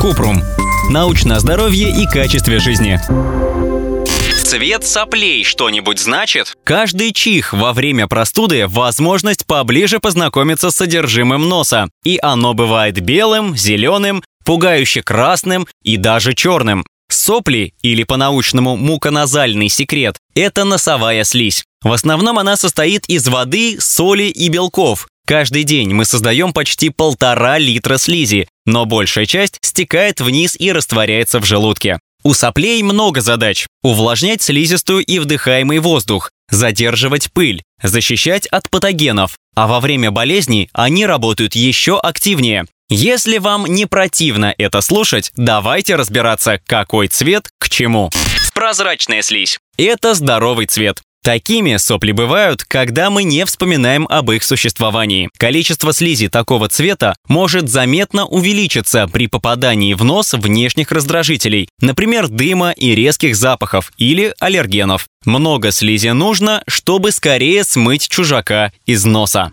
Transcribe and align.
Купрум. 0.00 0.42
Научное 0.90 1.38
здоровье 1.38 1.90
и 1.90 2.06
качестве 2.06 2.58
жизни. 2.58 3.00
Цвет 4.44 4.84
соплей 4.84 5.42
что-нибудь 5.42 5.98
значит? 5.98 6.54
Каждый 6.62 7.12
чих 7.12 7.52
во 7.52 7.72
время 7.72 8.06
простуды– 8.06 8.66
возможность 8.68 9.44
поближе 9.44 9.98
познакомиться 9.98 10.70
с 10.70 10.76
содержимым 10.76 11.48
носа. 11.48 11.88
И 12.04 12.18
оно 12.22 12.54
бывает 12.54 13.00
белым, 13.00 13.56
зеленым, 13.56 14.22
пугающе 14.44 15.02
красным 15.02 15.66
и 15.82 15.96
даже 15.96 16.34
черным. 16.34 16.86
Сопли, 17.08 17.74
или 17.82 18.04
по-научному 18.04 18.76
муконазальный 18.76 19.68
секрет, 19.68 20.18
это 20.34 20.64
носовая 20.64 21.24
слизь. 21.24 21.64
В 21.82 21.92
основном 21.92 22.38
она 22.38 22.56
состоит 22.56 23.04
из 23.08 23.26
воды, 23.28 23.78
соли 23.80 24.24
и 24.24 24.48
белков. 24.48 25.08
Каждый 25.26 25.64
день 25.64 25.92
мы 25.92 26.04
создаем 26.04 26.52
почти 26.52 26.88
полтора 26.88 27.58
литра 27.58 27.98
слизи, 27.98 28.48
но 28.64 28.86
большая 28.86 29.26
часть 29.26 29.58
стекает 29.60 30.20
вниз 30.20 30.54
и 30.56 30.70
растворяется 30.70 31.40
в 31.40 31.44
желудке. 31.44 31.98
У 32.22 32.32
соплей 32.32 32.80
много 32.84 33.20
задач. 33.20 33.66
Увлажнять 33.82 34.40
слизистую 34.40 35.04
и 35.04 35.18
вдыхаемый 35.18 35.80
воздух, 35.80 36.30
задерживать 36.48 37.32
пыль, 37.32 37.64
защищать 37.82 38.46
от 38.46 38.70
патогенов, 38.70 39.36
а 39.56 39.66
во 39.66 39.80
время 39.80 40.12
болезней 40.12 40.70
они 40.72 41.04
работают 41.06 41.56
еще 41.56 41.98
активнее. 41.98 42.66
Если 42.88 43.38
вам 43.38 43.66
не 43.66 43.86
противно 43.86 44.54
это 44.56 44.80
слушать, 44.80 45.32
давайте 45.36 45.96
разбираться, 45.96 46.60
какой 46.68 47.08
цвет 47.08 47.48
к 47.58 47.68
чему. 47.68 48.10
Прозрачная 48.54 49.22
слизь. 49.22 49.58
Это 49.76 50.14
здоровый 50.14 50.66
цвет. 50.66 51.02
Такими 51.26 51.76
сопли 51.76 52.12
бывают, 52.12 52.62
когда 52.62 53.10
мы 53.10 53.24
не 53.24 53.44
вспоминаем 53.46 54.06
об 54.08 54.30
их 54.30 54.44
существовании. 54.44 55.28
Количество 55.36 55.92
слизи 55.92 56.28
такого 56.28 56.68
цвета 56.68 57.16
может 57.26 57.68
заметно 57.68 58.26
увеличиться 58.26 59.08
при 59.08 59.26
попадании 59.26 59.94
в 59.94 60.04
нос 60.04 60.34
внешних 60.34 60.92
раздражителей, 60.92 61.68
например, 61.80 62.28
дыма 62.28 62.70
и 62.70 62.94
резких 62.94 63.34
запахов 63.34 63.90
или 63.98 64.36
аллергенов. 64.38 65.08
Много 65.24 65.72
слизи 65.72 66.10
нужно, 66.10 66.62
чтобы 66.68 67.10
скорее 67.10 67.64
смыть 67.64 68.08
чужака 68.08 68.70
из 68.84 69.04
носа. 69.04 69.50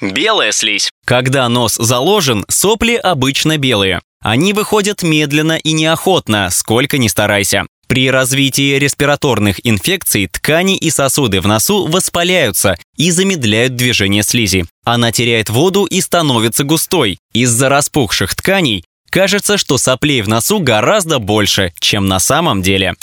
Белая 0.00 0.52
слизь. 0.52 0.92
Когда 1.04 1.48
нос 1.48 1.74
заложен, 1.74 2.44
сопли 2.46 2.94
обычно 2.94 3.58
белые. 3.58 4.00
Они 4.22 4.52
выходят 4.52 5.02
медленно 5.02 5.56
и 5.56 5.72
неохотно, 5.72 6.50
сколько 6.50 6.98
ни 6.98 7.08
старайся. 7.08 7.64
При 7.86 8.10
развитии 8.10 8.78
респираторных 8.78 9.64
инфекций 9.64 10.26
ткани 10.26 10.76
и 10.76 10.90
сосуды 10.90 11.40
в 11.40 11.46
носу 11.46 11.86
воспаляются 11.86 12.76
и 12.96 13.10
замедляют 13.10 13.76
движение 13.76 14.22
слизи. 14.22 14.66
Она 14.84 15.12
теряет 15.12 15.50
воду 15.50 15.84
и 15.84 16.00
становится 16.00 16.64
густой. 16.64 17.18
Из-за 17.32 17.68
распухших 17.68 18.34
тканей 18.34 18.84
кажется, 19.10 19.56
что 19.56 19.78
соплей 19.78 20.22
в 20.22 20.28
носу 20.28 20.58
гораздо 20.58 21.18
больше, 21.18 21.72
чем 21.78 22.06
на 22.06 22.18
самом 22.18 22.62
деле. 22.62 22.94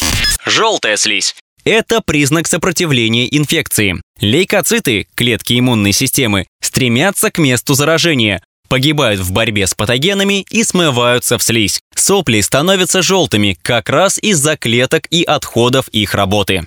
Желтая 0.45 0.97
слизь. 0.97 1.35
Это 1.63 2.01
признак 2.01 2.47
сопротивления 2.47 3.25
инфекции. 3.35 4.01
Лейкоциты, 4.19 5.07
клетки 5.15 5.57
иммунной 5.57 5.93
системы, 5.93 6.45
стремятся 6.61 7.31
к 7.31 7.37
месту 7.37 7.73
заражения, 7.73 8.43
погибают 8.73 9.21
в 9.21 9.31
борьбе 9.31 9.67
с 9.67 9.75
патогенами 9.75 10.47
и 10.49 10.63
смываются 10.63 11.37
в 11.37 11.43
слизь. 11.43 11.79
Сопли 11.93 12.41
становятся 12.41 13.03
желтыми 13.03 13.55
как 13.61 13.87
раз 13.87 14.17
из-за 14.17 14.57
клеток 14.57 15.05
и 15.11 15.21
отходов 15.21 15.89
их 15.89 16.15
работы. 16.15 16.65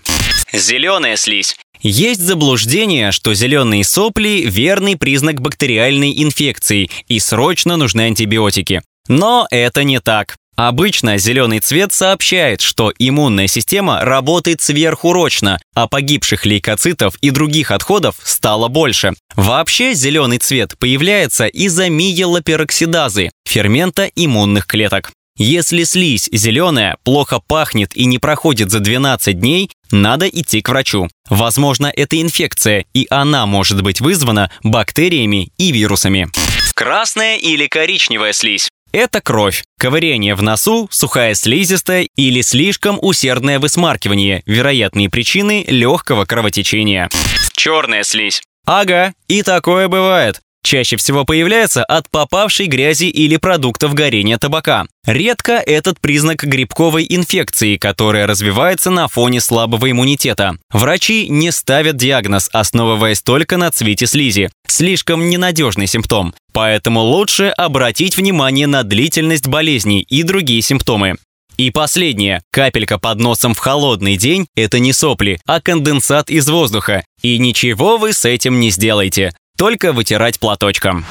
Зеленая 0.53 1.17
слизь. 1.17 1.57
Есть 1.81 2.21
заблуждение, 2.21 3.11
что 3.11 3.35
зеленые 3.35 3.83
сопли– 3.83 4.45
верный 4.47 4.97
признак 4.97 5.41
бактериальной 5.41 6.23
инфекции 6.23 6.91
и 7.09 7.19
срочно 7.19 7.77
нужны 7.77 8.03
антибиотики. 8.03 8.83
Но 9.09 9.49
это 9.51 9.83
не 9.83 9.99
так. 9.99 10.37
Обычно 10.57 11.19
зеленый 11.19 11.61
цвет 11.61 11.93
сообщает, 11.93 12.63
что 12.63 12.91
иммунная 12.99 13.47
система 13.47 14.01
работает 14.01 14.63
сверхурочно, 14.63 15.59
а 15.75 15.87
погибших 15.87 16.47
лейкоцитов 16.47 17.17
и 17.21 17.31
других 17.31 17.71
отходов 17.71 18.17
стало 18.23 18.69
больше. 18.69 19.13
Вообще 19.35 19.93
зеленый 19.93 20.39
цвет 20.39 20.79
появляется 20.79 21.47
из-за 21.47 21.91
миелопероксидазы, 21.91 23.31
фермента 23.47 24.11
иммунных 24.17 24.67
клеток. 24.67 25.13
Если 25.39 25.85
слизь 25.85 26.31
зеленая, 26.33 26.97
плохо 27.05 27.41
пахнет 27.47 27.95
и 27.95 28.07
не 28.07 28.19
проходит 28.19 28.71
за 28.71 28.81
12 28.81 29.39
дней, 29.39 29.71
надо 29.91 30.27
идти 30.27 30.63
к 30.63 30.71
врачу. 30.71 31.11
Возможно, 31.29 31.93
это 31.95 32.19
инфекция, 32.19 32.87
и 32.95 33.07
она 33.11 33.45
может 33.45 33.83
быть 33.83 34.01
вызвана 34.01 34.51
бактериями 34.63 35.51
и 35.59 35.73
вирусами. 35.73 36.31
Красная 36.75 37.37
или 37.37 37.67
коричневая 37.67 38.33
слизь. 38.33 38.71
Это 38.93 39.21
кровь, 39.21 39.65
ковырение 39.79 40.35
в 40.35 40.43
носу, 40.43 40.89
сухая 40.91 41.35
слизистая 41.35 42.09
или 42.17 42.41
слишком 42.41 42.99
усердное 43.01 43.59
высмаркивание, 43.59 44.43
вероятные 44.47 45.11
причины 45.11 45.65
легкого 45.69 46.25
кровотечения. 46.25 47.09
Черная 47.53 48.03
слизь. 48.05 48.43
Ага, 48.65 49.15
и 49.29 49.43
такое 49.43 49.89
бывает 49.89 50.41
чаще 50.67 50.97
всего 50.97 51.25
появляется 51.25 51.85
от 51.85 52.11
попавшей 52.11 52.67
грязи 52.67 53.05
или 53.05 53.37
продуктов 53.37 53.95
горения 53.95 54.37
табака. 54.37 54.87
Редко 55.07 55.53
этот 55.53 56.01
признак 56.01 56.43
грибковой 56.43 57.07
инфекции, 57.09 57.77
которая 57.77 58.27
развивается 58.27 58.91
на 58.91 59.07
фоне 59.07 59.41
слабого 59.41 59.89
иммунитета. 59.91 60.59
Врачи 60.71 61.29
не 61.29 61.53
ставят 61.53 61.97
диагноз, 61.97 62.51
основываясь 62.53 63.23
только 63.23 63.57
на 63.57 63.71
цвете 63.71 64.07
слизи. 64.07 64.51
Слишком 64.67 65.29
ненадежный 65.29 65.87
симптом. 65.87 66.35
Поэтому 66.53 67.01
лучше 67.01 67.49
обратить 67.57 68.17
внимание 68.17 68.67
на 68.67 68.83
длительность 68.83 69.47
болезней 69.47 70.01
и 70.01 70.25
другие 70.25 70.63
симптомы. 70.63 71.15
И 71.57 71.71
последнее. 71.71 72.43
Капелька 72.51 72.99
под 72.99 73.21
носом 73.21 73.55
в 73.55 73.59
холодный 73.59 74.17
день– 74.17 74.47
это 74.57 74.79
не 74.79 74.93
сопли, 74.93 75.41
а 75.47 75.61
конденсат 75.61 76.29
из 76.29 76.49
воздуха. 76.51 77.05
И 77.23 77.39
ничего 77.39 77.97
вы 77.97 78.13
с 78.13 78.25
этим 78.25 78.61
не 78.61 78.71
сделаете 78.71 79.33
только 79.57 79.93
вытирать 79.93 80.39
платочком. 80.39 81.05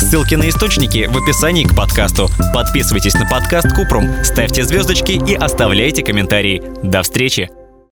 Ссылки 0.00 0.34
на 0.34 0.48
источники 0.48 1.06
в 1.08 1.16
описании 1.16 1.64
к 1.64 1.74
подкасту. 1.74 2.28
Подписывайтесь 2.52 3.14
на 3.14 3.26
подкаст 3.26 3.74
Купрум, 3.74 4.24
ставьте 4.24 4.64
звездочки 4.64 5.12
и 5.12 5.34
оставляйте 5.34 6.02
комментарии. 6.02 6.62
До 6.82 7.02
встречи! 7.02 7.50